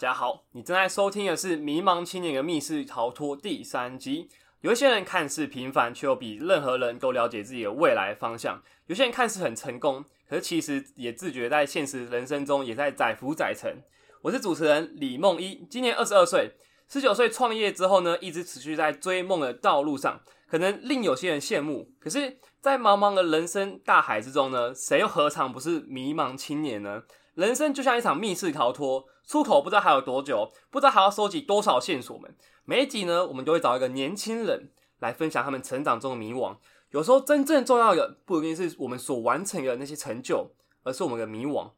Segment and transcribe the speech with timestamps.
[0.00, 0.46] 大家好！
[0.52, 4.30] 你正在收听的是《迷茫青年的密室逃脱》第三集。
[4.62, 13.76] 有一些人看似平凡，却又比任何人都了解自己的未来方向；有些人看似很成功，可是其实也自觉在现实人生中也在载浮载沉。
[14.22, 16.52] 我是主持人李梦一，今年二十二岁，
[16.88, 21.92] 十九岁创业之后呢，一直持续在追梦的道路上，可能令有些人羡慕。
[22.00, 27.02] 可是，在茫茫的人生大海之中呢，谁又何尝不是迷茫青年呢？
[27.34, 32.34] 人生就像一场密室逃脱，出口不知道还有多久，不知道还要收集多少线索们。
[32.64, 36.56] 每一集呢，我们都会找一个年轻人来分享他们成长中的迷惘。
[36.90, 40.50] 有时候真正重要的不一定是我们所完成的那些成就，
[40.82, 41.70] 而是我们的迷惘。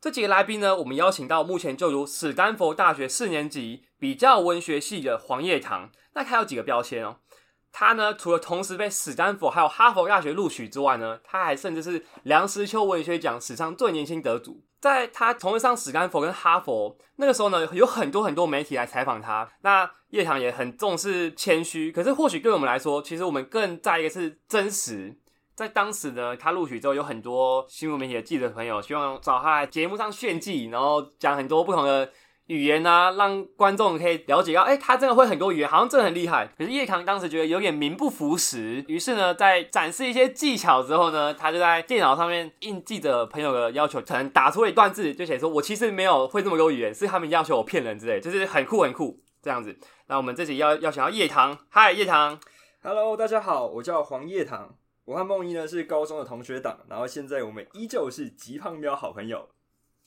[0.00, 5.90] 这几个来宾呢，我们邀请到目前就读史丹佛大学四年级比较文学系的黄叶堂。
[6.14, 7.18] 那他有几个标签哦？
[7.70, 14.64] 他呢，除了同时被史丹佛还有哈佛大学录取之外呢，他还甚至是梁实秋文学奖史上最年轻得主。
[14.82, 19.48] 在他同时上史丹佛跟哈佛那个时候呢，有很多很多媒体来采访他。
[19.60, 25.16] 那叶堂也很重视谦虚，可是或许对我们来说，其实我们更在意的是真实。
[25.54, 32.10] 在当时呢，他录取之后，有很多新闻媒体的记者朋友希望找他来节目上炫技，然后讲很多不同的。
[32.52, 36.46] 语言啊，让观众可以了解到，哎，他真的会很多语言，好像真的很厉害。
[36.58, 49.74] 可是叶康当时觉得有点名不符实，于是呢，在展示一些技巧之后呢，他就在电脑上面应记者朋友的要求，可能打出一段字，就写说：“我其实没有会这么多语言，是他们要求我骗人之类，就是很酷很酷这样子。”
[50.08, 52.38] 那我们这集要要想到叶堂，嗨，叶堂
[52.82, 59.48] ，Hello，大家好，我叫黄叶堂，我和梦一呢是高中的同学党，然后现在我们依旧是极胖喵好朋友。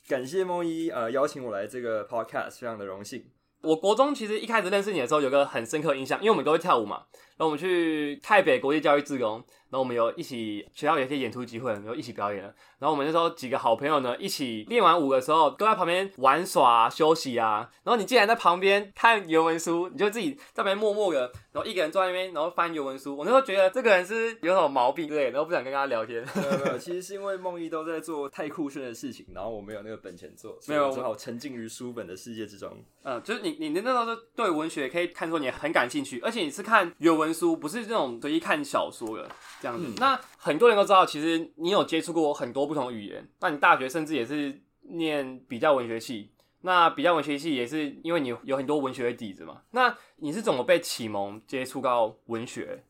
[0.08, 3.26] 感谢梦一呃邀请我来这个 podcast，非常的荣幸。
[3.66, 7.04] 我国中其实一开始认识你的时候，有个很深刻印象，因为我们都会跳舞嘛。
[7.38, 9.34] 然后我们去台北国际教育志工，
[9.70, 12.42] 然后我们有一起学校有一些演出机会，然后一起表演。
[12.80, 17.70] 然后我们那时候几个好朋友呢，一起练完舞的时候，都在旁边玩耍休息啊。
[17.84, 23.18] 然后你竟然在旁边看原文书，你就自己在旁边默默的，然后一个人坐在那边，然后翻原文书。
[23.18, 26.26] 我那时候觉得这个人是有什么毛病之类，然后不想跟他聊天。
[26.36, 32.72] 没有没 有，其实是因为梦一都在做太酷炫的事情，然后我没有那个本钱做，没有只好沉浸于书本的世界之中。
[33.04, 37.26] 嗯，就是你你那时候对文学可以看出你很感兴趣，而且你是看原文。
[37.26, 39.28] 文书不是这种随意看小说的
[39.60, 39.92] 这样子。
[39.98, 43.28] 那很多人都知道，其实你有接触过很多不同语言。
[43.40, 46.30] 那你大学甚至也是念比较文学系。
[46.62, 49.64] 那比较文学系也是因为你有很多文学的底子嘛。
[49.72, 52.84] 那你是怎么被启蒙接触到文学？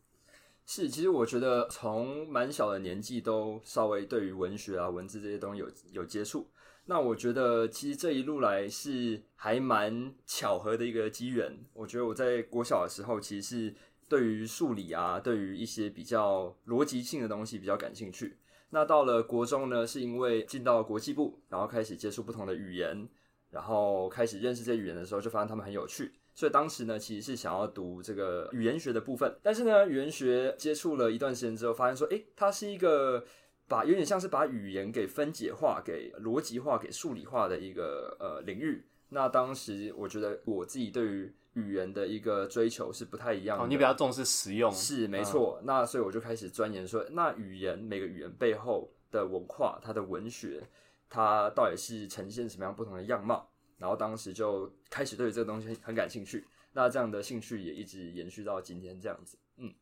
[0.66, 6.46] 是，其实我觉得从蛮小的年纪都稍微对于文学啊、文字这些东西有有接触。
[6.86, 11.58] 那我觉得其实这一路来是还蛮巧合的一个机缘。
[11.74, 13.76] 我觉得我在国小的时候其实是。
[14.08, 18.38] 对于数理啊，对于一些比较逻辑性的东西比较感兴趣。
[18.70, 23.10] 那到了国中呢，是因为进到国际部，然后开始接触不同的语言，
[23.50, 26.12] 然后开始认识这些语言的时候，就发现他们很有趣。
[26.36, 29.36] 所以当时呢，其实是想要读这个语言学的部分。
[29.42, 33.26] 但是呢，语言学接触了一段时间之后，发现说，诶，它是一个
[33.68, 38.86] 把有点像是把语言给分解化、给逻辑化、给数理化的一个呃领域。
[39.10, 43.68] 那当时我觉得我自己对于语言的一个追求是不太一样的。
[43.68, 45.62] 你比较重视实用，是没错。
[45.64, 50.68] 那所以我就开始钻研说，那语言每个语言背后的文化，它的文学，
[51.10, 53.50] 它到底是呈现什么样不同的样貌？
[53.78, 56.46] 然后当时就开始对这个东西很感兴趣。
[56.74, 59.38] 那这样的兴趣也一直延续到今天这样子。
[59.58, 59.74] 嗯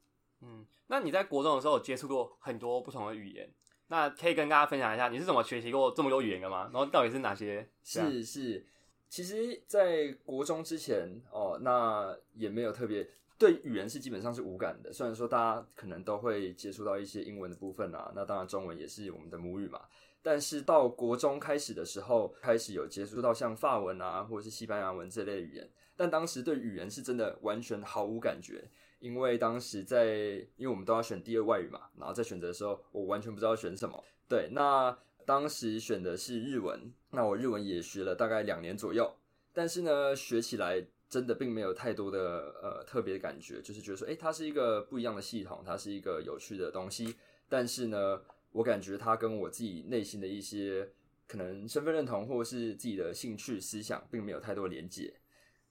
[0.41, 0.65] 嗯。
[0.87, 3.49] 那你在国中的时候接触过很多不同的语言，
[3.93, 6.67] 那可以跟大家分享一下你是怎么学习过这么多语言的吗？
[6.73, 7.69] 然后到底是哪些？
[7.83, 8.65] 是是。
[9.07, 14.91] 其实，在国中之前哦，那也没有特别对语言是基本上是无感的。
[14.91, 19.79] 虽然说大家可能都会接触到一些英文的部分啊，那当然中文也是我们的母语嘛。
[20.23, 25.69] 但是到国中开始的时候，开始有接触到像法文啊，或者是西班牙文这类语言。
[25.95, 28.67] 但当时对语言是真的完全毫无感觉，
[29.03, 34.03] 因为当时在，因为我们都要选第二外语嘛，然后在选择的时候，我完全不知道选什么。
[34.27, 34.97] 对，那。
[35.25, 39.09] 当时选的是日文，那我日文也学了大概两年左右，
[39.53, 47.15] 但是呢，学起来真的并没有太多的呃特别的感觉，就是觉得说，诶，它是一个不一样的系统，它是一个有趣的东西，
[47.47, 48.21] 但是呢，
[48.51, 50.89] 我感觉它跟我自己内心的一些
[51.25, 55.13] 可能身份认同或是自己的兴趣思想，并没有太多连接。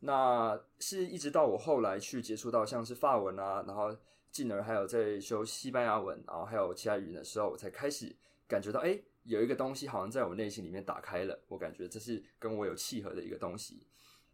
[0.05, 3.97] 那是一直到我后来去接触到像是法文啊，然后
[4.31, 8.15] 进而还有在修西班牙文，然后还有其他语言的时候，我才开始
[8.47, 9.03] 感觉到，诶。
[9.25, 13.87] 有一个东西好像在我内心里面打开了，我感觉这是跟我有契合的一个东西。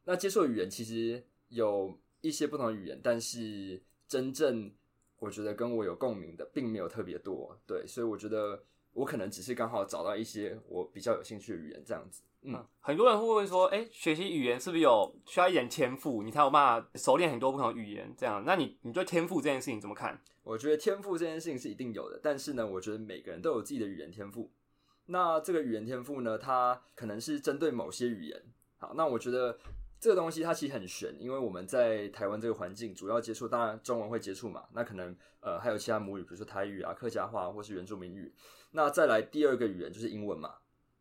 [0.03, 4.73] 那接受语言其实有一些不同的语言，但是真正
[5.19, 7.55] 我觉得跟我有共鸣的并没有特别多。
[7.67, 8.64] 对，所以我觉得
[8.94, 12.23] 我可能只是刚好找到一些我比较有兴趣的语言这样子。
[12.43, 18.14] 嗯，很多人会问说，哎、学习语言是不是有需要一点天赋，你才有办法熟练很多不同的语言？
[18.17, 20.19] 这样，那你你对天赋这件事情怎么看？
[20.44, 24.50] 我觉得天赋这件事情是一定有的，但是呢，我觉得每个人都有自己的语言天赋。
[25.06, 28.43] 那这个语言天赋呢，它可能是针对某些语言。
[28.79, 29.58] 好，那我觉得
[30.00, 38.32] 这个东西它其实很悬，因为我们在台湾这个环境主要接触，当然中文会接触嘛，那可能呃还有其他母语，比如说台语啊、客家话或是原住民语。
[38.70, 40.55] 那再来第二个语言就是英文嘛。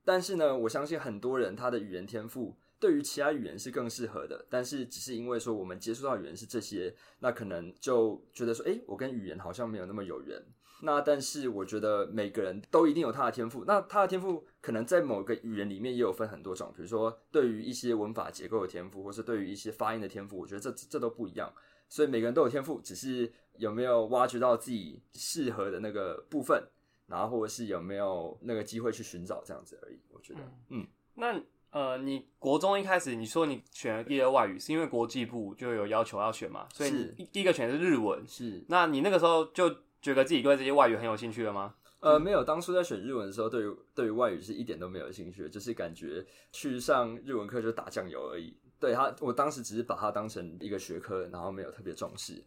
[0.07, 10.41] 但是呢，我相信很多人他的语言天赋对于其他语言是更适合的，但是只是因为说我们接触到语言是这些，那可能就觉得说，诶，我跟语言好像没有那么有缘。
[10.83, 21.51] 那但是我觉得每个人都一定有他的天赋，那他的天赋可能在某个语言里面也有分很多种，比如说对于一些文法结构的天赋，或是对于一些发音的天赋，我觉得这这都不一样。
[21.89, 26.63] 所以每个人都有天赋，只是有没有挖掘到自己适合的那个部分，
[27.07, 29.99] 然后或者是有没有那个机会去寻找这样子而已。
[30.09, 30.39] 我觉得，
[30.69, 36.67] 嗯，那呃，你国中一开始你说你选了第二外语，是因为国际部就有要求要选嘛？
[36.73, 38.25] 所以你第一个选的是日文。
[38.27, 39.69] 是那你那个时候就
[40.01, 41.75] 觉得自己对这些外语很有兴趣了吗？
[41.99, 48.55] 呃，没有，当初在选日文的时候，对于对于外语是一点都没有兴趣，就是感觉去上日文课就打酱油而已。
[48.79, 52.43] 对他，我当时只是把它当成一个学科，然后没有特别重视。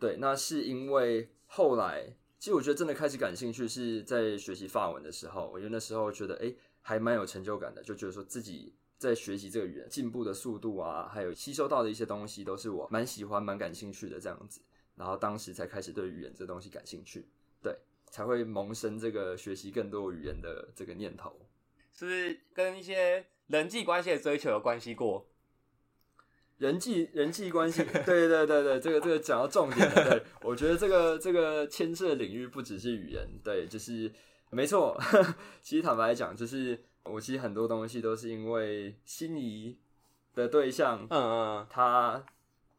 [0.00, 14.60] 对，那是因为后来，其实我觉得真的开始感兴趣是在学习法文的时候，我觉得那时候觉得诶还蛮有成就感的，就觉得说自己在学习这个语言进步的速度啊，还有吸收到的一些东西，都是我蛮喜欢、蛮感兴趣的这样子。
[14.94, 17.26] 然后当时才开始对语言这东西感兴趣，
[17.62, 17.76] 对，
[18.10, 21.34] 才会萌生这个学习更多语言的这个念头。
[21.92, 25.26] 是不是跟一些人际关系的追求有关系过？
[26.58, 29.94] 人际人际关系，对对对对，这个这个讲到重点了。
[30.10, 34.10] 对，我觉得这个这个牵涉的领域不只是语言，对，就是
[34.50, 34.96] 没错。
[35.60, 39.76] 其实坦白来讲，就是我其实很多东西都是因为心仪
[40.34, 41.22] 的对象，嗯
[41.58, 42.24] 嗯，他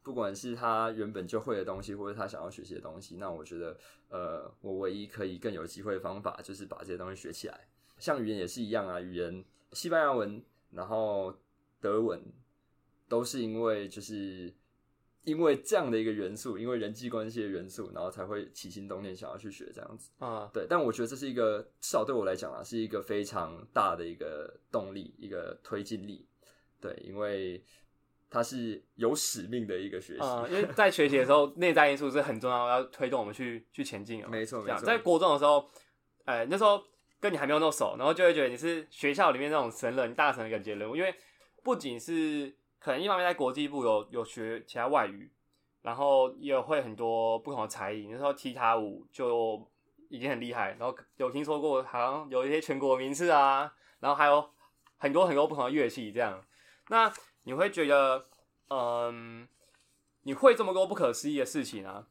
[0.01, 3.77] 不管是他原本就会的东西，或者他想要学习的东西，那我觉得，
[4.09, 7.67] 呃，我唯一可以更有机会的方法，就是把这些东西学起来。
[7.97, 9.43] 像语言也是一样啊，语言
[9.73, 11.33] 西班牙文，然后
[11.81, 12.21] 德文，
[13.07, 14.53] 都是因为就是
[15.23, 20.11] 因为这样的一个元素，因为人际关系的元素，然后才会起心动念想要去学这样子。
[20.19, 26.27] 啊，对，但我觉得这是一个至少对我来讲啊，是一个非常大的一个动力，一个推进力。
[26.79, 27.63] 对，因为
[28.29, 30.23] 它是有使命的一个学习。
[30.23, 34.27] 嗯，因为在学习的时候，内在因素是很重要，要推动我们去去前进哦。
[34.29, 35.67] 没错没错在国中的时候，
[36.25, 36.83] 呃，那时候
[37.19, 41.15] 跟你还没有那么熟，然后就会觉得你是学校里面那种神人、大神的感觉人物，因为
[41.63, 45.31] 不仅是可能一方面在国际部有有学其他外语，
[45.81, 48.07] 然后也会很多不同的才艺。
[48.11, 49.67] 那时候踢踏舞就
[50.09, 54.49] 已经很厉害，然后有听说过好像有一些全国名次啊，然后还有
[54.97, 56.43] 很多很多不同的乐器这样。
[56.89, 57.11] 那
[57.43, 58.25] 你会觉得，
[58.69, 59.47] 嗯，
[60.23, 62.07] 你会这么多不可思议的事情啊？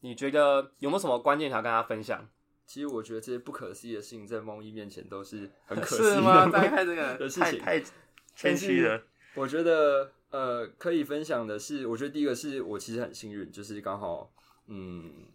[0.00, 2.28] 你觉得有没有什么关键想要跟大家分享？
[2.66, 6.50] 其实我觉得这些不可思议的事情，在梦一面前都是很 可思议是吗？
[6.50, 7.28] 这个。
[7.28, 7.82] 太太
[8.34, 9.02] 谦虚了。
[9.36, 14.32] 我觉得呃，可以分享的是，我觉得第一个是我其实很幸运，就是刚好
[14.66, 15.26] 嗯，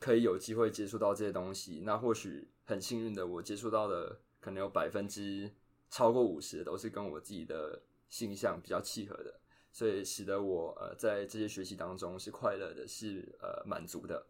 [0.00, 1.82] 可以有机会接触到这些东西。
[1.84, 5.50] 那或许很幸运的，我接触到的可能有百分之
[5.90, 9.38] 超过五十都是跟我自己的性向比较契合的，
[9.70, 14.26] 所以使得我呃在这些学习当中是快乐的，是呃满足的。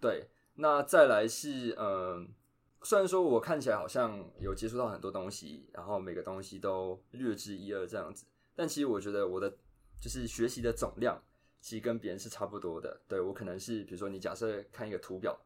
[0.00, 1.86] 对，那再来是嗯。
[1.86, 2.26] 呃
[2.84, 9.56] 虽然说我看起来好像有接触到很多东西，然后每个东西都略知一二这样子，但其实我觉得我的
[10.00, 11.22] 就是学习的总量，
[11.60, 13.00] 其实跟别人是差不多的。
[13.08, 15.38] 对我可能是，比如说你假设看一个图表，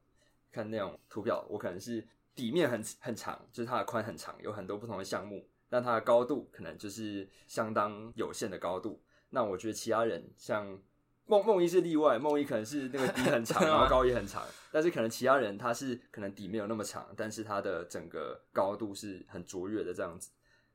[0.51, 9.03] 看那种图表，我可能是底面很很长，就是它的宽很长，有很多不同的项目，但它的高度可能就是相当有限的高度。
[9.31, 10.81] 那我觉得其他人像
[11.27, 20.31] 梦梦一是例外，梦一可能是那个底很长， 然后高也很长，但是可能其他人他是可能底没有那么长，但是他的整个高度是很卓越的这样子。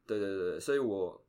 [0.05, 1.25] 对对对，对所以我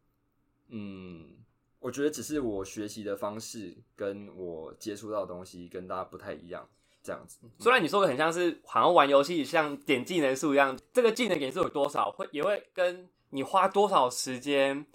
[0.75, 1.37] 嗯，
[1.79, 6.67] 我觉得只是我学习的方式跟我接触到的东西跟大家不太一样，
[7.02, 7.38] 这样子。
[7.59, 14.87] 虽然你说的很像是好像玩游戏，像点技能数一样，这个技能点数有多少，会也会跟你花多少时间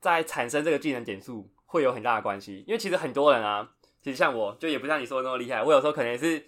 [0.00, 2.64] 在产生这个技能点数会有很大的关系。
[2.66, 3.70] 因为其实很多人啊，
[4.02, 6.44] 其实像我就也不像你说的那么厉害，我有时候可能也是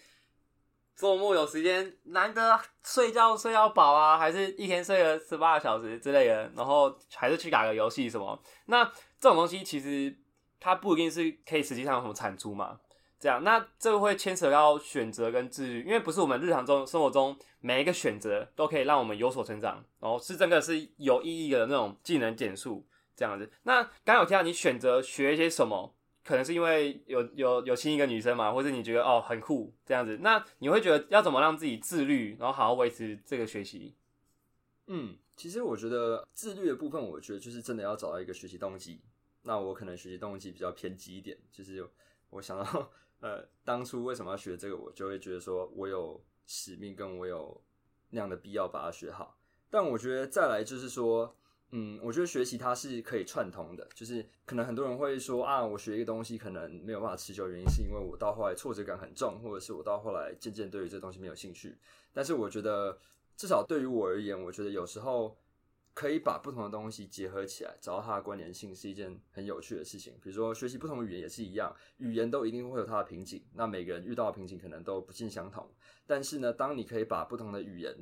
[1.03, 8.41] 周末有时间难得睡觉睡到饱啊，还是一天睡了十八个小时之类的，然后还是去打个游戏什么。
[8.67, 8.85] 那
[9.19, 10.17] 这种东西其实
[10.61, 12.79] 它不一定是可以实际上有什么产出嘛。
[13.19, 23.51] 这样，那这个会牵扯到选择跟自律，因为不是我们日常中生活中每一个选择都可以让我们有所成长，然后是真的是有意义的那种技能减速这样子。
[23.65, 33.95] 那刚有提到你选择学一些什么，可能是因为有有有亲一个女生嘛，或者你觉得哦很酷这样子，那你会觉得要怎么让自己自律，然后好好维持这个学习？
[34.87, 39.01] 嗯，其实我觉得自律的部分，我觉得就是真的要找到一个学习动机。
[39.43, 41.89] 那我可能学习动机比较偏激一点，就是
[42.31, 42.91] 我想到。
[43.23, 44.77] 呃，当初为什么要学这个？
[44.77, 47.63] 我就会觉得说，我有使命，跟我有
[48.11, 49.39] 那样的必要把它学好。
[49.71, 51.37] 但我觉得再来就是说，
[51.73, 53.87] 嗯，我觉得学习它是可以串通的。
[53.95, 61.77] 就是可能很多人会说啊，我学一个东西可能没有办法持久，原因是因为我到后来挫折感很重，或者是我到后来渐渐对于这东西没有兴趣。
[62.13, 62.97] 但是我觉得，
[63.37, 65.37] 至少对于我而言，我觉得有时候。
[65.95, 70.15] 可以把不同的东西结合起来，找到它的关联性，是一件很有趣的事情。
[70.23, 73.45] 比如说，学习不同语言也是一样，语言都一定会有它的瓶颈。
[73.53, 75.71] 那每个人遇到的瓶颈可能都不尽相同。
[76.07, 77.95] 但是呢，当你可以把不同的语言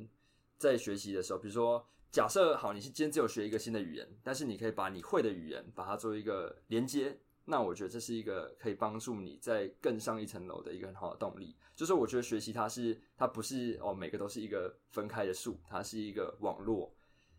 [0.57, 11.57] 在学习的时候，比如说，假设好，你是今天只有学一个新的语言，但是你可以把你会的语言把它做一个连接，那我觉得这是一个可以帮助你在更上一层楼的一个很好的动力。
[11.77, 16.93] 就是我觉得学习它是它不是哦，每个都是一个分开的树，它是一个网络。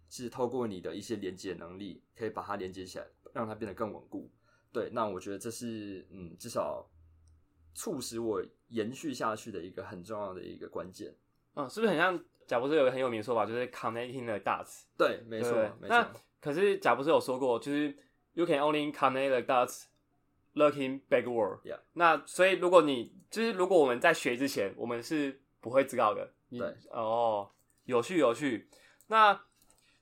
[0.09, 4.29] 是透过你的一些连接能力，可以把它连接起来，让它变得更稳固。
[4.69, 6.85] 对，那我觉得这是嗯，至少
[7.73, 11.15] 促使我延续下去的一个很重要的一个关键。
[11.53, 14.81] 嗯，是不是很像贾博士有个很有名的说法，就是 connecting the dots？
[14.97, 15.89] 对，没错，没错。
[15.89, 17.95] 那可是贾博士有说过，就是
[18.33, 19.85] you can only connect the dots
[20.55, 21.61] looking backward。
[21.93, 26.33] 那所以如果你就是如果我们在学之前，我们是不会知道的。
[26.49, 26.75] 对。
[26.89, 27.49] 哦，
[27.85, 28.67] 有趣有趣。
[29.07, 29.45] 那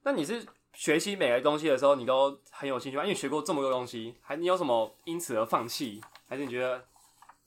[0.02, 3.04] 那你是学习每个东西的时候，你都很有兴趣吗？
[3.04, 6.02] 因为学过这么多东西，还你有什么因此而放弃？
[6.28, 6.84] 还是你觉得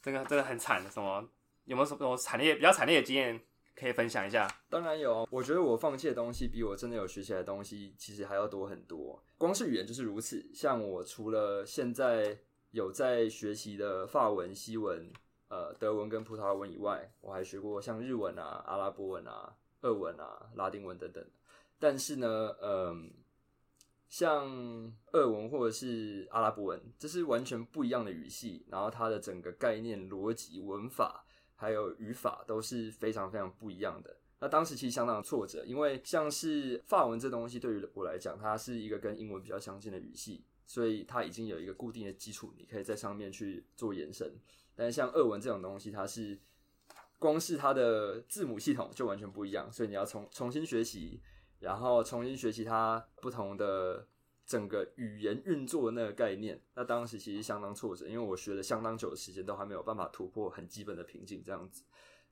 [0.00, 0.80] 这个真的很惨？
[0.88, 1.28] 什么
[1.64, 3.40] 有没有什么惨烈、比较惨烈的经验
[3.74, 4.48] 可以分享一下？
[4.68, 9.22] 当然有，我觉得我放弃的东西比我真的有学起来的东西其实还要多很多。
[9.38, 10.48] 光是语言就是如此。
[10.54, 12.38] 像我除了现在
[12.70, 15.10] 有在学习的法文、西文、
[15.48, 21.24] 呃德文跟葡萄牙文以外，我还学过像日文啊、阿拉伯文啊、俄文啊、拉丁文等等。
[21.78, 23.10] 但是呢，嗯，
[24.08, 24.46] 像
[25.12, 31.21] 俄文或者是阿拉伯文，这是完全不一样的语系，然后它的整个概念、逻辑、文法
[31.62, 34.16] 还有语法都是非常非常不一样的。
[34.40, 44.34] 那当时其实相当挫折，因为像是法文这东西对于我来讲，它是一个跟英文比较相近的语系，所以它已经有一个固定的基础，你可以在上面去做延伸。
[44.74, 46.36] 但是像俄文这种东西，它是
[47.20, 51.22] 光是它的字母系统就完全不一样，所以你要重重新学习。
[51.60, 54.04] 然后重新学习它不同的
[54.44, 61.84] 整个语言运作的那个概念，那当时其实相当挫折，因为我学了相当久的时间，都还没有办法突破很基本的瓶颈，这样子。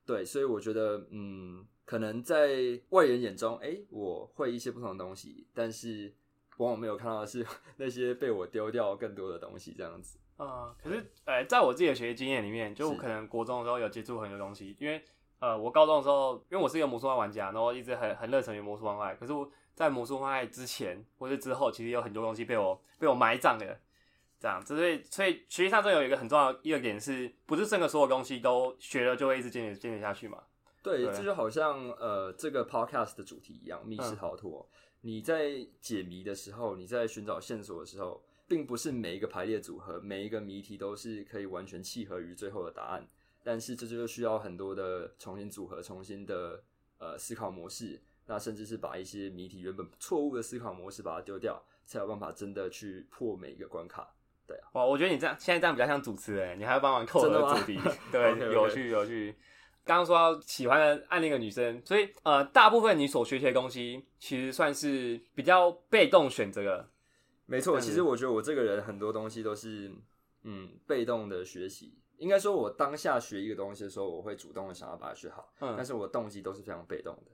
[0.05, 6.13] 对，所以我觉得，嗯，可能在外人眼中，哎，我会一些不同的东西，但是
[6.57, 7.45] 往往没有看到的是
[7.77, 10.19] 那些被我丢掉更多的东西，这样子。
[10.37, 15.01] 啊，可是，呃，在我自己的学习经验里面，就我可能国中的时候有接触很多东西，因为。
[15.43, 19.15] 呃，我高中的时候，因为我是一个魔术方玩家，然后一直很很热忱于魔术方块。
[19.15, 23.79] 可是我在魔术方块之前或者之后，其实有很多东西被我被我埋葬了。
[24.39, 30.41] 这样，所以所以学习上这有一个很重要一个点，是不是整个所有东西都学了就会一直坚持坚持下去嘛？
[30.81, 34.67] 对，这就好像呃这个 podcast 的主题一样，密室逃脱。
[35.01, 43.07] 你在解谜的时候，你在寻找线索的时候，并不是每一个排列组合、每一个谜题都是可以完全契合于最后的答案。
[43.43, 46.63] 但是这就需要很多的重新组合、重新的
[46.97, 54.13] 呃思考模式，那甚至是把一些谜题原本错误的思考模式把它丢掉，才有办法真的去破每一个关卡。
[54.47, 57.79] 对啊，哇，我觉得你这样现在这样比较像主持人，你还要帮忙扣的主题，
[58.11, 59.35] 对，有趣有趣。
[59.83, 66.89] 刚刚说喜欢的暗恋一个女生，所以呃，大部分你所学习的东西其实算是比较被动选择的。
[67.47, 69.91] 没错，其实我觉得我这个人很多东西都是
[70.43, 71.97] 嗯被动的学习。
[72.17, 77.31] 应该说，我当下学一个东西的时候，我会主动的想要把它学好，嗯，但是我动机都是非常被动的，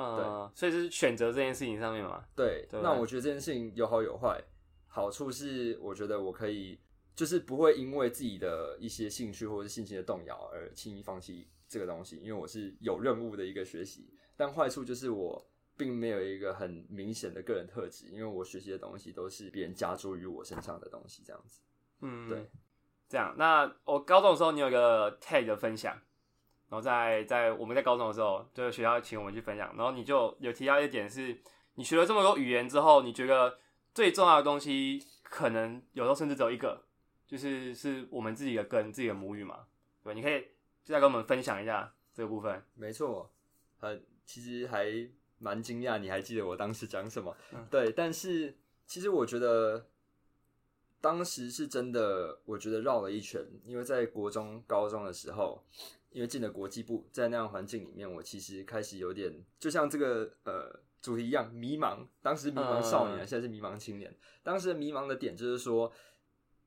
[0.00, 4.42] 嗯，对，所以是选择这件事情上面嘛，对，那我觉得这件事情有好有坏，
[4.86, 6.80] 好处是我觉得我可以
[7.14, 21.60] 就是不会因为自己的一些兴趣或者是心情的动摇而轻易放弃这个东西，因为我是有任务的一个学习，但坏处就是我并没有一个很明显的个人特质，因为我学习的东西都是别人加诸于我身上的东西，这样子，
[22.00, 22.50] 嗯，对。
[23.08, 26.00] 这样，那我高中的时候，你有一个 tag 的分享，
[26.70, 31.36] 然后在在我们在高中的时候，就是学校请我们去分享，然后你就有提到一点是，
[31.74, 33.58] 你学了这么多语言之后，你觉得
[33.92, 36.80] 最重要的东西，可能有时候甚至只有一个，
[37.26, 39.66] 就是是我们自己的根，自己的母语嘛。
[40.04, 40.46] 对，你可以
[40.84, 42.64] 再跟我们分享一下这个部分。
[42.74, 43.28] 没错，
[43.80, 44.86] 很，其实还
[45.38, 47.36] 蛮惊讶，你还记得我当时讲什么？
[47.52, 49.86] 嗯对，但是其实我觉得
[51.00, 55.62] 当时是真的，我觉得绕了一圈，因为在国中、高中的时候，
[56.10, 62.06] 因为进了国际部，在那样的环境里面，我其实开始有点，就像这个呃主题一样，迷茫。
[62.20, 64.14] 当时迷茫少年，嗯现在是迷茫青年。
[64.42, 65.92] 当时的迷茫的点就是说，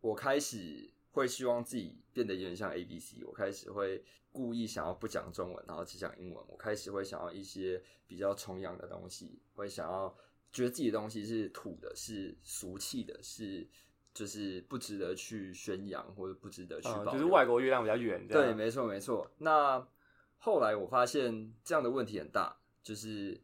[0.01, 6.45] 我开始会希望自己变得有点像 A B C，我开始会故意想要不讲中文，然后只讲英文。
[6.47, 10.15] 我开始会想要一些比较崇洋的东西，会想要
[10.51, 13.67] 觉得自己的东西是土的，是俗气的，是
[14.13, 16.89] 就是不值得去宣扬或者不值得去。
[17.12, 19.29] 就是外国月亮比较圆，对，没错没错。
[19.38, 19.86] 那
[20.38, 23.41] 后来我发现这样的问题很大，就是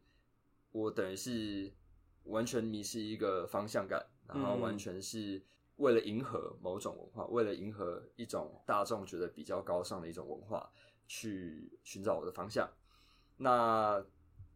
[0.70, 1.72] 我等于是
[2.24, 5.42] 完全迷失一个方向感，然后嗯完全是
[5.76, 10.70] 为了迎合某种文化，为了迎合一种大众觉得比较高尚的一种文化，
[11.08, 12.68] 去寻找我的方向。
[13.38, 14.04] 那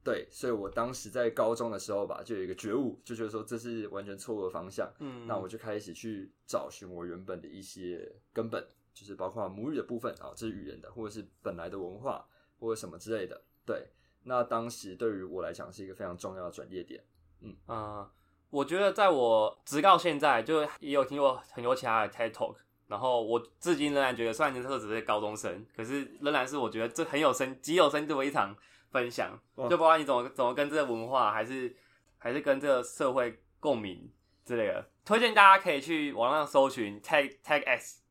[0.04, 4.87] 对，所以我当时在高中的时候吧，就有一个觉悟，就觉得说这是完全错误的方向。
[4.99, 12.25] 嗯，那我就开始去找寻我原本的一些根本，就是包括母语的部分啊，这是语言的，或者是本来的文化
[12.58, 13.42] 或者什么之类的。
[13.64, 13.88] 对，
[14.25, 17.02] 那当时对于我来讲是一个非常重要的转捩点。
[17.40, 18.12] 嗯，啊
[18.50, 22.54] 我觉得在我直到现在，就也有听过很多其他的 TED Talk，
[22.87, 28.54] 然后我至今仍然觉得，虽然那时候只是高中生，可是仍然是我觉得这很有深、极有深度的一场
[28.94, 29.36] 分享。
[29.68, 31.76] 就不管你怎么怎么跟这个文化，还是
[32.16, 34.08] 还是跟这个社会共鸣
[34.44, 34.88] 之类的。
[35.04, 38.02] 推荐大家可以去网上搜寻 Tag Tag S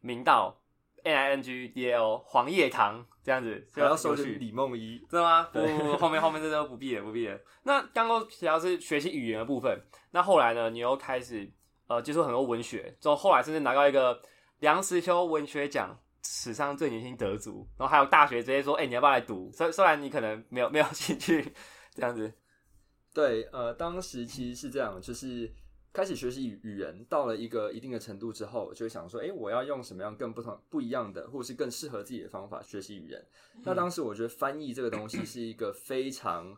[0.00, 0.60] 明道
[1.02, 5.48] N I N G D O 黄叶堂这样子，还要搜寻李梦怡，真的吗？
[5.52, 7.40] 不不不，后面后面这都不必了，不必了。
[7.62, 11.50] 那刚刚提到是学习语言的部分，那后来呢，你又开始
[11.88, 14.20] 呃接触很多文学，之后后来甚至拿到一个
[14.60, 19.50] 梁实秋文学奖史上最年轻得主，然后还有大学直接说，哎、你要不要来读？
[19.52, 21.52] 虽虽然你可能没有没有 兴趣
[21.94, 22.32] 这样子，
[23.12, 25.52] 对，呃，当时其实是这样，就是
[25.92, 33.26] 开始学习语语言，到了一个一定的程度之后，就会想说，哎，我要用什么样更不同、不一样的，或是更适合自己的方法学习语言。
[33.64, 36.56] 那当时我觉得翻译这个东西是一个非常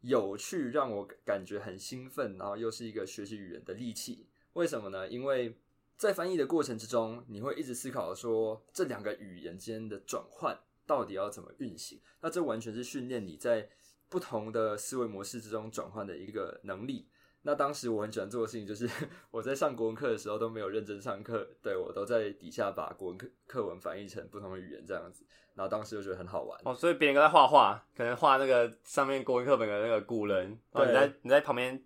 [0.00, 4.26] 有趣，让我感觉很兴奋，然后又是一个学习语言的利器。
[4.54, 5.06] 为什么呢？
[5.08, 5.54] 因为
[6.00, 12.00] 在翻译的过程之中，你会一直思考说这两个语言间的转换到底要怎么运行。
[12.22, 13.68] 那这完全是训练你在
[14.08, 17.06] 不同的思维模式之中转换的一个能力。
[17.42, 18.88] 那当时我很喜欢做的事情就是，
[19.30, 25.26] 我在上国文课的时候都没有认真上课，对我都在底下把国文课课文翻译成不同的语言这样子。
[25.54, 26.58] 然后当时就觉得很好玩。
[26.64, 31.84] 哦，所以别人都在画画，可能画那个上面国文课本的那个古人，然后你在你在旁边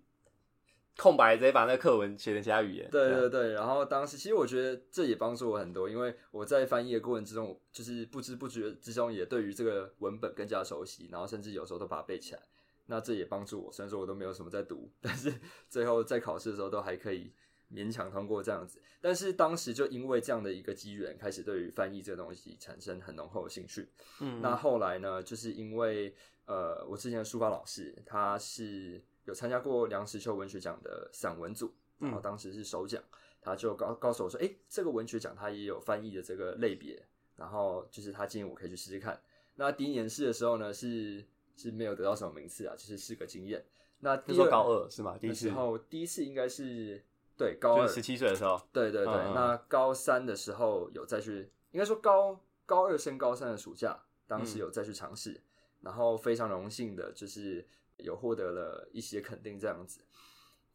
[0.97, 12.41] 空白直接把那个课文写成其他语言，对对对，然后当时其实我觉得这也帮助我很多，因为我在翻译的过程之中，就是不知不觉之中也对于这个文本更加熟悉，然后甚至有时候都把它背起来。
[12.87, 15.33] 那这也帮助我，虽然说我都没有什么在读， 但是
[15.67, 17.33] 最后在考试的时候都还可以
[17.73, 18.79] 勉强通过这样子。
[19.01, 23.89] 但是当时就因为这样的一个机缘，开始对于翻译这个东西产生很浓厚的兴趣。
[24.21, 33.03] 嗯，那后来呢，就是因为呃，我之前的书法老师他是有参加过梁实秋文学奖的散文组，然后当时是首奖，
[33.41, 39.21] 他就告告诉我说，诶，这个文学奖他也有翻译的这个类别，然后就是他建议我可以去试试看。
[39.55, 41.23] 那第一年试的时候呢，是
[41.55, 43.65] 是没有得到什么名次啊，就是试个经验。
[43.99, 45.17] 那第二那时候高二是吗？
[45.17, 47.01] 第一次的时候，第一次应该是
[47.37, 55.41] 对高二十七岁的时候，对对对，嗯嗯那高三的时候有再去，应该说高高二升高三的暑假，当嗯时有再去尝试，
[55.81, 57.65] 然后非常荣幸的就是
[57.97, 60.01] 有获得了一些肯定这样子。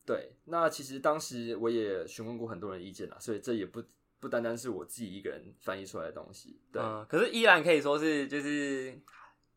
[0.07, 3.83] 对，那其实当时我也询问过很多人意见啦，所以这也不
[4.19, 6.61] 不单单是我自己一个人翻译出来的东西。
[6.73, 8.99] 对，嗯，可是依然可以说是就是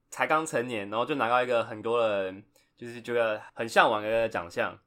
[0.10, 2.44] 才刚成年，然后就拿到一个很多人
[2.78, 4.80] 就是觉得很向往的奖项。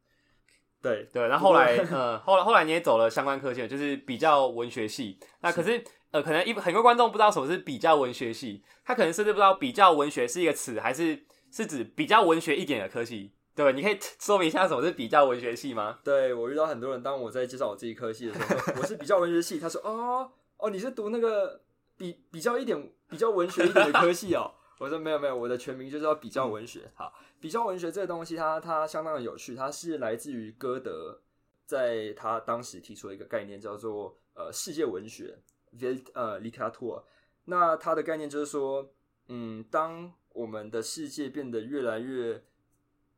[0.82, 5.18] 对，对，然后后来，呃，后来后来你也走了相关科系，就是比较文学系。
[5.40, 13.32] 那可是，呃，可能一很多观众不知道什么是比较文学系，他可能甚至不知道比较文学是一个词，还是是指比较文学一点的科系。
[13.54, 15.98] 对，你可以说明一下什么是比较文学系吗？
[16.04, 21.62] 对我遇到很多人，当我在介绍我自己科系的时候，我是比较文学系，他说哦哦，你是读那个
[21.96, 24.52] 比比较一点比较文学一点的科系哦。
[24.78, 26.82] 我说没有没有，我的全名就叫比较文学。
[26.94, 31.18] 好，比较文学这个东西它，它相当的有趣，它是来自于歌德，
[31.64, 35.38] 在他当时提出了一个概念，叫做呃世界文学
[35.80, 37.02] ”（Velt） 呃 Literatur）。
[37.46, 38.87] 那它的概念就是说，
[39.28, 42.42] 嗯，当我们的世界变得越来越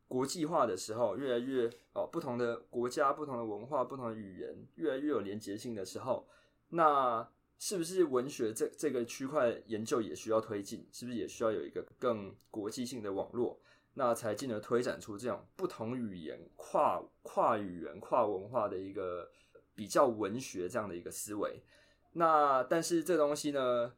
[0.07, 6.29] 国际化的时候，越来越哦不同的国家、不同的文化、不同的语言，越来越有连结性的时候，
[6.69, 7.29] 那
[7.59, 10.87] 是不是文学这这个区块研究也需要推进？
[10.93, 13.61] 是不是也需要有一个更国际性的网络？
[13.95, 19.29] 那才进而推展出这种不同语言、跨跨语言、跨文化的一个
[19.75, 21.61] 比较文学这样的一个思维。
[22.13, 23.93] 那但是这东西呢，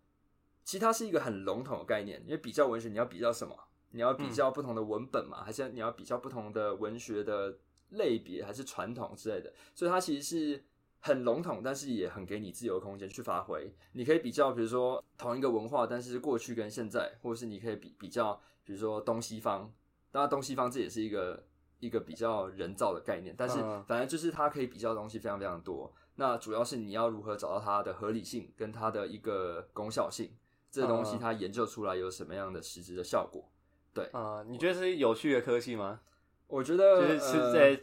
[0.65, 3.57] 其实它是一个很笼统的概念，因为比较文学，你要比较什么？
[3.91, 7.59] 你要比较不同的文本嘛，还是你要比较不同的文学的
[7.91, 9.53] 类别，还是传统之类的？
[9.75, 10.65] 所以它其实是
[11.01, 13.75] 很笼统，但是也很给你自由空间去发挥。
[13.93, 19.73] 你可以比较，比如说同一个文化，但是过去跟现在，或者是你可以比比较，比如说东西方。
[20.13, 21.45] 当然，东西方这也是一个
[21.79, 25.93] 一个比较人造的概念，但是反正就是它可以比较的东西非常非常多。
[26.17, 30.33] 那主要是你要如何找到它的合理性跟它的一个功效性，
[30.71, 33.51] 这东西它研究出来有什么样的实质的效果？
[33.93, 36.01] 对啊，你觉得是有趣的科技吗？
[36.47, 37.81] 我觉得就是是在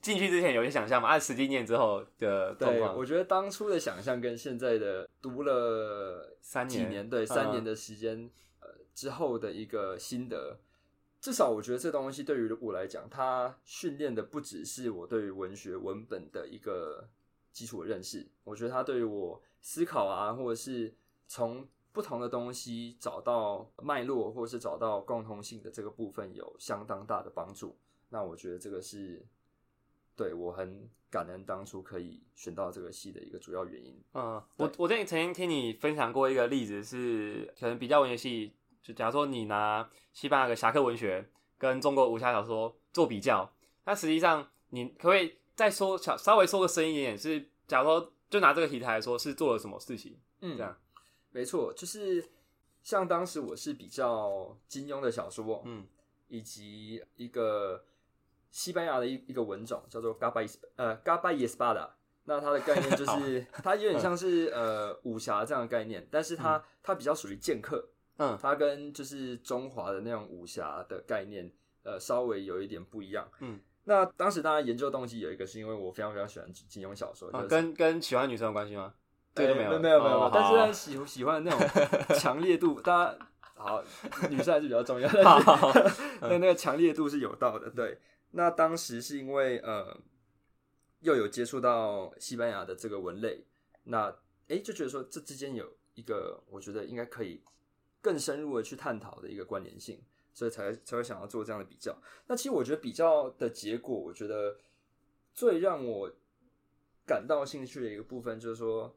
[0.00, 10.58] 进去之前有些想象嘛，按实际念之后的对，我觉得当初的想象跟现在的读了三年，对三年的时间呃之后的一个心得。
[11.20, 17.08] 至少我觉得这东西对于我来讲，它训练的不只是我对于文学文本的一个
[17.50, 20.94] 基础的认识，我觉得它对于我思考啊，或者是
[21.26, 27.78] 从不同的东西找到脉络，或者是找到共通性的这个部分，有相当大的帮助。
[28.08, 29.24] 那我觉得这个是
[30.16, 33.96] 对我很感恩当初可以选到这个系的一个主要原因。
[34.12, 38.52] 嗯，我我之前曾经听你分享过一个例子，是可能比较文学系。
[38.82, 43.48] 就假如说你拿西班牙的侠客文学跟中国武侠小说做比较，
[43.84, 47.16] 那实际上你可不可以再说小稍微说个深一点？
[47.16, 50.18] 是假如说就拿这个题材来说，是做了什么事情？
[50.40, 50.76] 嗯，这样
[51.34, 52.24] 没错，就是
[52.82, 55.84] 像当时我是比较金庸的小说，嗯，
[56.28, 57.84] 以及一个
[58.52, 61.90] 西班牙的一一个文种叫做 g a b a 呃 g a b a Espada，
[62.24, 67.88] 那它的概念就 是它有点像是呃武侠这样的概念，但是它它比较属于剑客。
[68.16, 71.50] 嗯，它跟就是中华的那种武侠的概念，
[71.82, 73.28] 呃，稍微有一点不一样。
[73.40, 78.94] 嗯，那当时大家研究动机有一个是因为我非常非常喜欢金庸小说，跟跟喜欢女生有关系吗？
[79.34, 81.60] 对，没有没有没有，但是喜喜欢那种
[82.16, 83.18] 强烈度，大家
[83.54, 83.82] 好，
[84.30, 85.08] 女生还是比较重要。
[86.22, 87.68] 那那个强烈度是有道的。
[87.70, 87.98] 对，
[88.30, 89.96] 那当时是因为呃，
[91.00, 93.44] 又有接触到西班牙的这个文类，
[93.84, 94.14] 那
[94.48, 97.42] 哎就觉得说这之间有一个，我觉得应该可以。
[98.04, 99.98] 更深入的去探讨的一个关联性，
[100.34, 101.96] 所以才才会想要做这样的比较。
[102.26, 104.58] 那其实我觉得比较的结果，我觉得
[105.32, 106.12] 最让我
[107.06, 108.94] 感到兴趣的一个部分，就是说，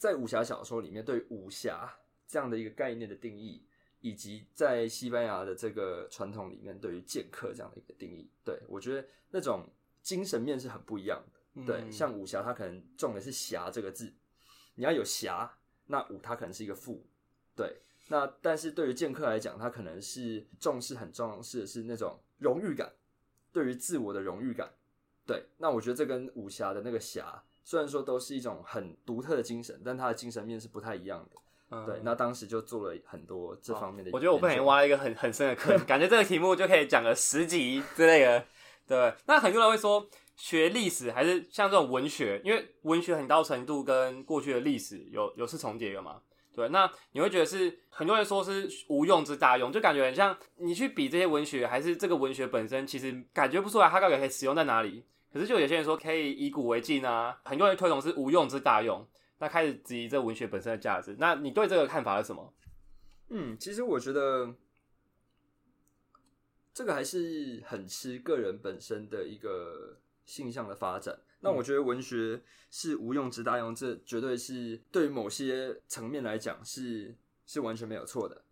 [0.00, 1.94] 在武侠小说里面对武侠
[2.26, 3.62] 这样的一个概念的定义，
[4.00, 9.68] 以及在西班牙的这个传统里面对于剑客这样的一个定义，对我觉得那种
[10.00, 11.66] 精神面是很不一样的。
[11.66, 14.10] 对，像武侠，它可能重的是侠这个字，
[14.74, 15.52] 你要有侠，
[15.84, 17.06] 那武它可能是一个副，
[17.54, 17.76] 对。
[18.08, 22.90] 那但是对于剑客来讲，他可能是重视很重视的是那种荣誉感，
[23.52, 24.72] 对于自我的荣誉感。
[25.26, 31.86] 对，那我觉得这跟武侠的那个侠，虽然说都是一种很独特的精神，但他的精神面是不太一样的。
[31.86, 34.10] 对，那当时就做了很多这方面的。
[34.12, 38.44] 我觉得我不小心挖了一个很很深的坑，感觉这个题目就可以讲个十集之类的。
[38.88, 46.20] 对，那很多人会说学历史还是像这种文学，因为文学很高程度跟过去的历史有有是重叠的嘛。
[46.52, 55.04] 对，那你会觉得是很多人说是无用之大用，就感觉很像你去比这些文学，还是这个文学本身，其实感觉不出来它到底可以使用在哪里。
[55.32, 59.06] 可是就有些人说可以以古为镜啊，很多人推崇是无用之大用，
[59.38, 61.16] 那开始质疑这文学本身的价值。
[61.18, 62.52] 那你对这个看法是什么？
[63.28, 64.54] 嗯，其实我觉得
[66.74, 71.16] 这个还是很吃个人本身的一个性向的发展。
[71.40, 77.16] 那我觉得文学是无用之大用，这绝对是对于某些层面来讲是
[77.46, 78.42] 是完全没有错的。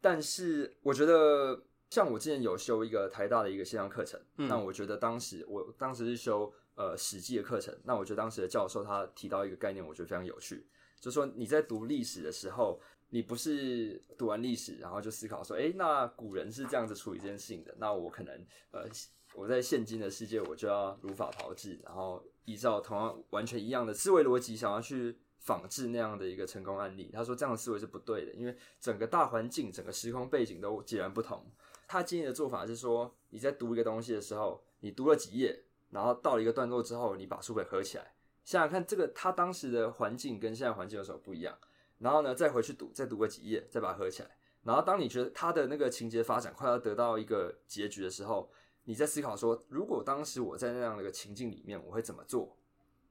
[0.00, 10.66] 但是我觉得，像我之前有修一个台大的一个线上课程，那我觉得当时我当时是修呃史记的课程，那我觉得当时的教授他提到一个概念，我觉得非常有趣，
[11.00, 18.88] 就说你在读历史的时候，你不是读完历史然后就思考说，诶，那古人是这样子处理这件事情的，那我可能呃。
[19.34, 27.10] 我在现今的世界，我就要如法炮制，然后依照同样完全一样的思维逻辑，想要去仿制那样的一个成功案例。
[27.12, 31.46] 他说这样的思维是不对的，因为整个大环境、整个时空背景都截然不同。
[31.88, 38.12] 他建议的做法是说，你在读一个东西的时候，你读了几页，然后到了一个段落之后，你把书本合起来，
[38.44, 41.58] 想想看这个他当时的环境跟现在环境有什么不一样，
[41.98, 44.30] 然后呢再回去读，再读个几页，再把它合起来。
[44.62, 48.50] 然后当你觉得他的那个情节发展快要得到一个结局的时候，
[48.84, 52.54] 你在思考说，如果当时我在那样的一个情境里面，我会怎么做？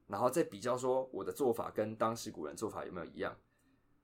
[0.06, 3.36] 然后再比较说我的做法跟当时古人做法有没有一样，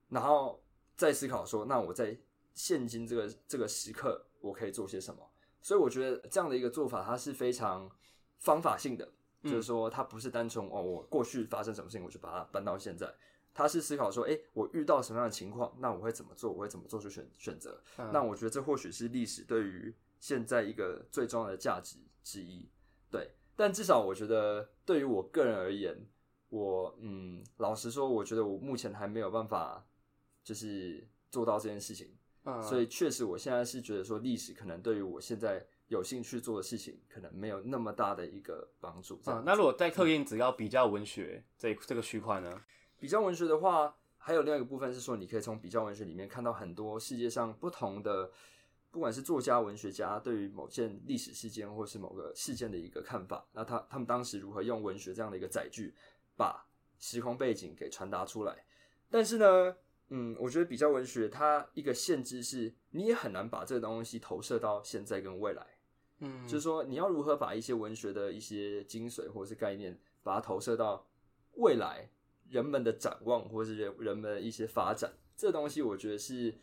[0.09, 0.63] 然后
[0.97, 2.17] 再思考说，那我在
[2.55, 5.21] 现今这个这个时刻我可以做些什么？
[5.61, 7.91] 所以我觉得这样的一个做法，它是非常
[8.39, 9.13] 方法性的，
[9.43, 13.13] 就是说它不是单纯哦，我过去发生什么事情我就把它搬到现在，
[13.53, 16.53] 他是思考说，哎，我遇到什么样的情况，那我会怎么做？
[16.53, 17.83] 我会怎么做出选选择？
[18.13, 22.69] 那我觉得这或许是历史对于现在一个最重要的价值之一，
[23.11, 23.31] 对。
[23.57, 25.97] 但至少我觉得，对于我个人而言，
[26.49, 29.87] 我嗯，老实说，我觉得我目前还没有办法，
[30.43, 32.13] 就是做到这件事情。
[32.45, 39.21] 嗯，所以确实，我现在是觉得说，历史可能对于我现在有兴趣做的事情，可能没有那么大的一个帮助。
[39.27, 42.61] 嗯，那如果在刻印只要比较文学这这个区块呢？
[42.99, 48.31] 比较文学的话，还有另外一个部分是说，你可以从比较文学里面看到很多世界上不同的。
[48.91, 55.93] 不管是作家、文学家对于某件历史事件或是某个事件的一个看法，那他他们当时如何用文学这样的一个载具，
[56.37, 56.65] 把
[57.01, 58.65] 时空背景给传达出来？
[59.11, 59.77] 但是呢，
[60.09, 65.67] 嗯，我觉得比较文学它一个限制是，你也很难把这个东西投射到现在跟未来。
[66.21, 71.07] 嗯，就是说你要如何把一些文学的一些精髓或者是概念，把它投射到
[71.55, 72.09] 未来
[72.49, 76.55] 人们的展望或者是人人们的一些发展，这东西我觉得是。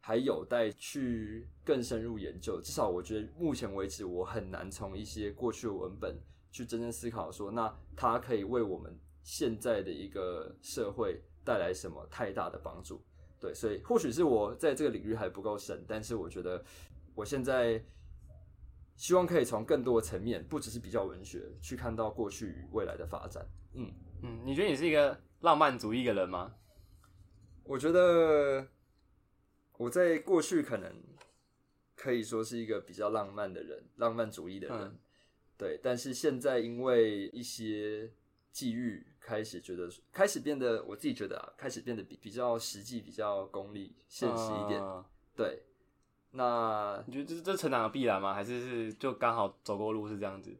[0.00, 6.16] 还有待去更深入研究，至少我觉得目前为止，我很难从一些过去的文本
[6.52, 13.02] 去真正思考说，那它可以为我们现在的一个社会带来什么太大的帮助。
[13.40, 16.62] 对，所以或许是我在这个领域还不够深，但是我觉得
[17.14, 17.82] 我现在
[18.94, 23.46] 希望可以从更多的层面，不只是比较文学，去看到过去与未来的发展。
[23.72, 23.90] 嗯
[24.22, 26.54] 嗯，你觉得你是一个浪漫主义的人吗？
[27.64, 28.68] 我觉得。
[29.78, 30.92] 我在过去可能
[31.94, 34.98] 可以说是一个比较浪漫的人，浪漫主义的人，
[35.56, 35.78] 对。
[35.80, 38.10] 但是现在因为一些
[38.50, 44.82] 际遇，开始觉得开始变得，我自己觉得啊，开始变得比比较实际、比较功利、现实一点。
[45.36, 45.62] 对。
[46.30, 48.32] 那你觉得这是这成长的必然吗？
[48.32, 50.56] 还是是就刚好走过路是这样子？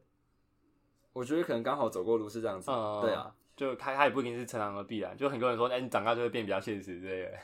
[1.12, 2.70] 我觉得可能刚好走过路是这样子。
[3.02, 5.16] 对啊，就他他也不一定是成长的必然。
[5.16, 7.38] 就很多人说，哎，你长大就会变比较现实之类的。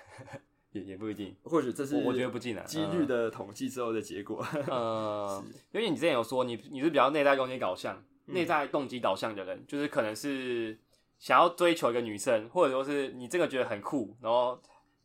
[0.73, 4.45] 也也不一定，或许这是我觉得不尽然几率的统计之后的结果。
[4.67, 10.77] 呃， 因为你之前有说你你是比较内在动机导向、内在动机导向的人，就是可能是
[11.19, 14.61] 想要追求一个女生，或者说是你这个觉得很酷，然后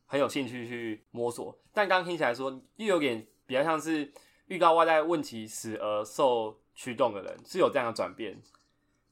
[0.05, 1.57] 很有兴趣去摸索。
[1.73, 4.11] 但刚刚听起来说又有点比较像是
[4.47, 8.41] 遇到外在问题时而受驱动的人，是有这样的转变。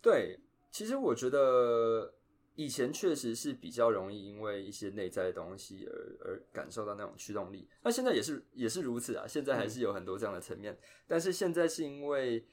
[0.01, 0.39] 对，
[0.71, 2.13] 其实我觉得。
[2.60, 9.27] 以前确实是比较容易因为一些内在的东西而而感受到那种驱动力，那现在也是也是如此啊。
[9.27, 12.43] 现在还是有很多这样的层面，但是现在是因为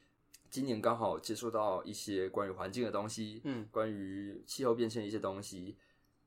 [0.55, 5.77] 今年刚好接触到一些关于环境的东西，嗯，关于气候变迁的一些东西，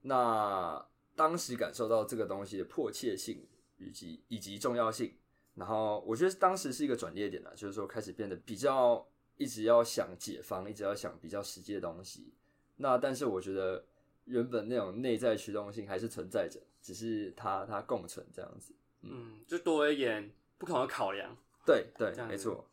[0.02, 0.86] 那
[1.16, 5.14] 当时感受到这个东西的迫切性以及以及重要性，
[5.56, 12.34] 然后我觉得当时是一个转捩点了，就是说开始变得比较一直要想解放，一直要想比较实际的东西。
[12.76, 13.82] 那但是我觉得
[14.26, 21.34] 原本那种内在驱动性还是存在着，只是它它共存这样子，嗯，就多一点不同的考量。
[21.66, 22.70] 对对，没错。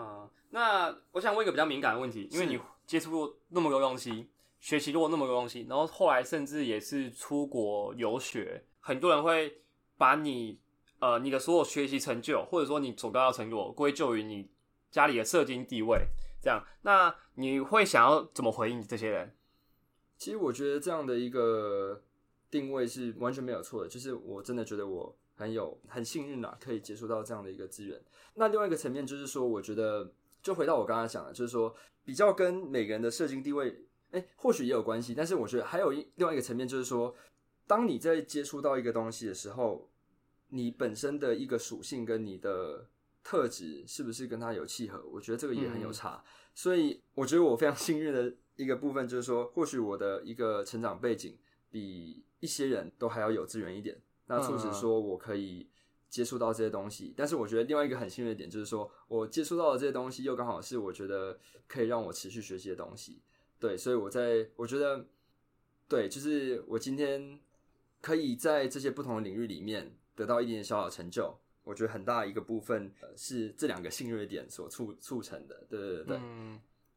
[0.00, 9.62] 啊，那我想问一个比较敏感的问题，因为你接触过那么多东西，学习过那么多东西，然后后来甚至也是出国游学，很多人会
[9.96, 10.58] 把你
[10.98, 14.48] 呃你的所有学习成就，或者说你所得到成果归咎于你
[14.90, 16.06] 家里的社经地位，
[16.42, 19.34] 这样，那你会想要怎么回应这些人？
[20.16, 22.02] 其实我觉得这样的一个
[22.50, 28.00] 定位是完全没有错的，就是我真的觉得我很有很幸运啊，可以接触到这样的一个资源。
[28.34, 31.74] 那另外一个层面就是说，我觉得就回到我刚刚讲的，就是说
[32.04, 33.74] 比较跟每个人的社经地位，
[34.10, 35.14] 哎，或许也有关系。
[35.14, 37.14] 但是我觉得还有一另外一个层面，就是说，
[37.66, 39.90] 当你在接触到一个东西的时候，
[40.48, 42.86] 你本身的一个属性跟你的
[43.24, 45.02] 特质是不是跟它有契合？
[45.10, 46.22] 我觉得这个也很有差。
[46.54, 48.34] 所以我觉得我非常 幸运的。
[48.56, 51.34] 一个部分就是说，或许我的一个成长背景
[51.70, 53.98] 比一些人都还要有资源一点，
[54.30, 55.68] 那促使说我可以
[56.08, 57.12] 接触到这些东西。
[57.16, 63.20] 但是我觉得另外一个很幸运的点就是说，我接触到的这些东西又刚好是我觉得可以让我持续学习的东西。
[63.58, 65.04] 对，所以我在我觉得，
[65.88, 67.40] 对，就是我今天
[68.00, 75.66] 可以在这些不同的领域里面得到一点点小小成就，我觉得很大一个部分是这两个幸运点所促促成的。
[75.68, 76.20] 对对对。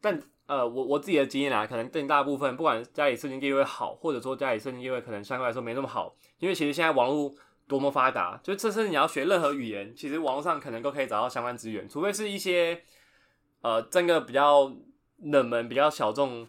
[0.04, 7.34] 但呃，我我自己的经验啊，可能更大部分，不管家里社经地位好，或者说家里社经地位可能相对来说没那么好，因为其实现在网络
[7.66, 12.84] 多么发达，就这是你要学任何语言，其实网络上可能都可以找到相关资源，除非是一些
[13.62, 14.76] 呃，真的比较
[15.22, 16.46] 冷门、比较小众、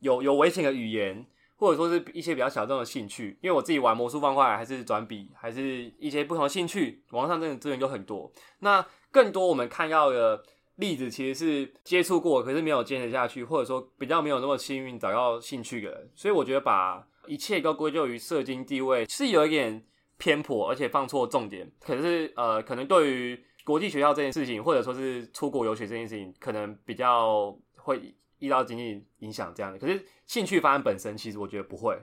[0.00, 3.38] 有有危险的语言，或者说是一些比较小众的兴趣。
[3.40, 8.30] 因为我自己玩魔术方块，还是转笔，还是一些不同的兴趣，网上真的资源就很多。
[8.58, 10.44] 那更多我们看到的
[10.76, 16.10] 例子，其实是接触过，可是没有坚持下去，或者说比较没有那么幸运找到兴趣的人。
[16.14, 19.84] 所以我觉得把一切都归咎于社经地位是有一点
[20.18, 21.70] 偏颇，而且放错重点。
[21.80, 29.78] 可是呃，可能对于国际学校这件事情，或者说是出国游学这件事情，可能比较会遇到经济影响这样的。
[29.78, 31.98] 可是兴趣发展本身，其实我觉得不会。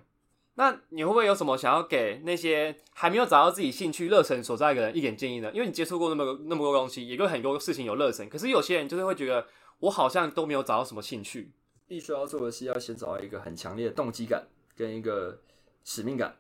[0.56, 5.52] 那你会不会有什么想要给那些还没有找到自己兴趣热忱所在的人一点建议呢？
[5.54, 9.46] 因为你接触过那么 那么多东西，也对很多事情有热忱，可是有些人就是会觉得
[9.80, 11.52] 我好像都没有找到什么兴趣。
[11.88, 15.40] 必须要做的是要先找到一个很强烈的动机感跟一个
[15.84, 16.36] 使命感。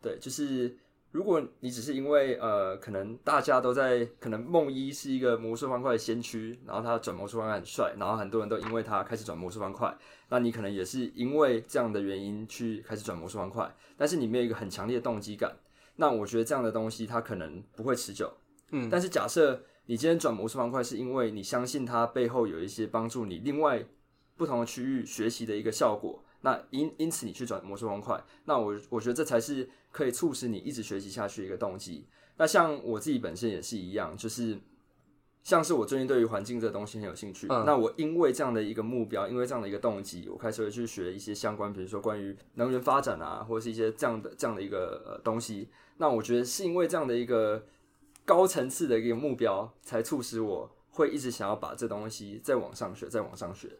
[0.00, 0.76] 对，就是。
[1.14, 9.96] 如果你只是因为呃，可能大家都在，可能梦一是一个魔术方块的先驱，然后他转魔术方块很帅，然后很多人都因为他开始转魔术方块，
[10.28, 15.54] 那你可能也是因为这样的原因去开始转魔术方块，但是你没有一个很强烈的动机感，
[15.94, 18.32] 那我觉得这样的东西它可能不会持久。
[18.72, 23.86] 嗯，但是假设你今天转魔术方块是因为你相信它背后有一些帮助你另外
[24.36, 26.23] 不同的区域学习的一个效果。
[26.44, 32.06] 那因因此你去转魔术方块，那我我觉得这才是可以促使你一直学习下去的一个动机。
[32.36, 34.58] 那像我自己本身也是一样，就是
[35.42, 45.70] 像是我最近对于环境这个东西很有兴趣，那我因为这样的一个目标，因为这样的一个动机，我开始会去学一些相关，比如说关于能源发展啊，或者是一些这样的这样的一个呃东西。
[45.96, 47.64] 那我觉得是因为这样的一个
[48.26, 53.70] 高层次的一个目标，才促使我会一直想要把这东西再往上学，再往上学。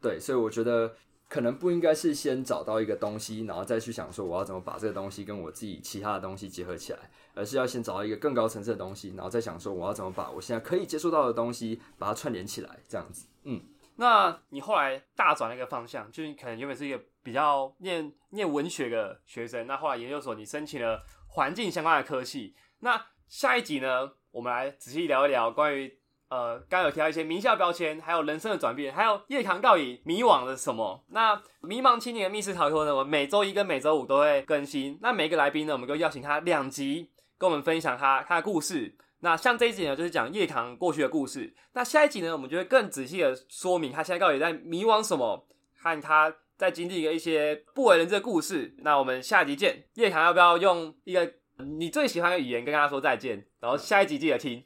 [0.00, 0.94] 对，所以我觉得。
[1.34, 13.26] 可能不应该是先找到一个东西，然后再去想说我要怎么把这个东西跟我自己其他的东西结合起来，而是要先找到一个更高层次的东西，然后再想说我要怎么把我现在可以接触到的东西把它串联起来，这样子。
[13.42, 13.60] 嗯，
[13.96, 22.54] 那你后来大转了一个方向，就是你可能原本是一个比较念念文学的学生，那后来研究所你申请了环境相关的科系。
[22.78, 25.98] 那下一集呢，我们来仔细聊一聊关于。
[26.34, 31.04] 呃，刚有提到一些名校标签，还有人生的转变，还有夜堂到底迷惘了什么？
[31.10, 32.92] 那迷茫青年的密室逃脱呢？
[32.92, 34.98] 我每周一跟每周五都会更新。
[35.00, 38.96] 那每个来宾呢，我们都邀请他两集，跟我们分享他他的故事。
[39.20, 41.54] 那像这一集呢，就是讲夜堂过去的故事。
[41.72, 45.46] 那下一集呢，我们就会更仔细的说明他现在到底在迷惘什么，
[45.78, 48.74] 和他在经历一些不为人知的故事。
[48.78, 49.84] 那我们下集见。
[49.94, 51.32] 夜堂要不要用一个
[51.78, 53.46] 你最喜欢的语言跟大家说再见？
[53.60, 54.64] 然后下一集记得听。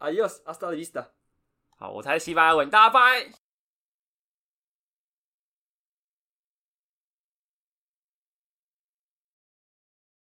[0.00, 1.12] Adiós, hasta la vista.
[1.78, 3.49] 好，我才西班牙文，大家拜。